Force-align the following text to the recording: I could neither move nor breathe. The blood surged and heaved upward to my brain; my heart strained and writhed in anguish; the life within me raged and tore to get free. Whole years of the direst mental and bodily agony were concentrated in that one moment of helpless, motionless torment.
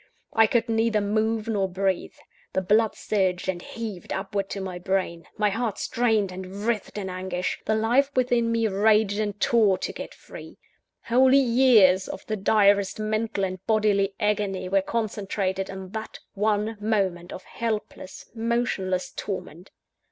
I 0.33 0.47
could 0.47 0.67
neither 0.67 0.99
move 0.99 1.47
nor 1.47 1.69
breathe. 1.69 2.15
The 2.53 2.61
blood 2.63 2.95
surged 2.95 3.47
and 3.47 3.61
heaved 3.61 4.11
upward 4.11 4.49
to 4.49 4.59
my 4.59 4.79
brain; 4.79 5.27
my 5.37 5.51
heart 5.51 5.77
strained 5.77 6.31
and 6.31 6.65
writhed 6.65 6.97
in 6.97 7.07
anguish; 7.07 7.61
the 7.67 7.75
life 7.75 8.09
within 8.15 8.51
me 8.51 8.67
raged 8.67 9.19
and 9.19 9.39
tore 9.39 9.77
to 9.77 9.93
get 9.93 10.15
free. 10.15 10.57
Whole 11.03 11.31
years 11.31 12.07
of 12.07 12.25
the 12.25 12.35
direst 12.35 12.99
mental 12.99 13.43
and 13.43 13.63
bodily 13.67 14.15
agony 14.19 14.67
were 14.67 14.81
concentrated 14.81 15.69
in 15.69 15.89
that 15.91 16.17
one 16.33 16.77
moment 16.81 17.31
of 17.31 17.43
helpless, 17.43 18.25
motionless 18.33 19.11
torment. 19.11 19.69